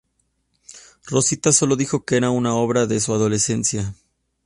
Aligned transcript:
Rosita 1.05 1.51
solo 1.51 1.75
dijo 1.75 2.05
que 2.05 2.17
era 2.17 2.31
una 2.31 2.55
obra 2.55 2.87
de 2.87 2.99
su 2.99 3.13
adolescencia. 3.13 3.93